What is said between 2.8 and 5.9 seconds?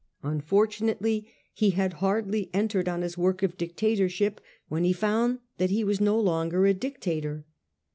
on his work of dictatorship when he found that he